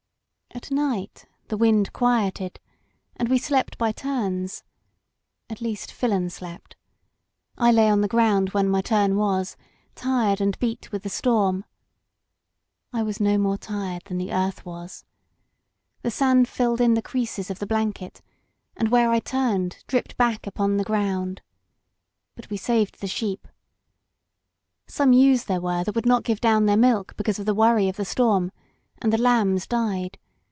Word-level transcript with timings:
At 0.53 0.69
night 0.69 1.25
the 1.47 1.55
wind 1.55 1.93
quieted, 1.93 2.59
and 3.15 3.29
we 3.29 3.37
slept 3.37 3.77
by 3.77 3.93
turns; 3.93 4.63
at 5.49 5.61
least 5.61 5.91
Filon 5.93 6.29
slept. 6.29 6.75
I 7.57 7.71
lay 7.71 7.89
on 7.89 8.01
the 8.01 8.07
ground 8.09 8.49
when 8.49 8.67
my 8.67 8.81
ttim 8.81 9.15
was 9.15 9.55
and 10.03 10.59
beat 10.59 10.91
with 10.91 11.03
the 11.03 11.09
storm. 11.09 11.63
I 12.91 13.01
was 13.01 13.21
no 13.21 13.37
more 13.37 13.57
tired 13.57 14.03
than 14.05 14.19
?Q3 14.19 14.27
LOST 14.27 14.27
BORDERS 14.27 14.27
the 14.29 14.35
earth 14.47 14.65
was. 14.65 15.05
The 16.01 16.11
sand 16.11 16.49
filled 16.49 16.81
in 16.81 16.93
the 16.95 17.01
creases 17.01 17.49
of 17.49 17.59
the 17.59 17.65
blanket, 17.65 18.21
and 18.75 18.89
where 18.89 19.09
I 19.09 19.19
turned, 19.19 19.81
dripped 19.87 20.17
back 20.17 20.45
upon 20.45 20.75
the 20.75 20.83
ground. 20.83 21.41
But 22.35 22.49
we 22.49 22.57
saved 22.57 22.99
the 22.99 23.07
sheep. 23.07 23.47
Some 24.85 25.13
ewes 25.13 25.45
there 25.45 25.61
were 25.61 25.85
that 25.85 25.95
would 25.95 26.05
not 26.05 26.25
give 26.25 26.41
down 26.41 26.65
their 26.65 26.77
milk 26.77 27.15
because 27.15 27.39
of 27.39 27.45
the 27.45 27.55
worry 27.55 27.87
of 27.87 27.95
the 27.95 28.05
storm, 28.05 28.51
and 29.01 29.11
the 29.13 29.17
lambs 29.21 29.65
died. 29.65 30.19